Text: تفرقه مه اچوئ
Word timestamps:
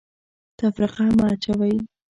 تفرقه 0.59 1.05
مه 1.17 1.25
اچوئ 1.33 1.75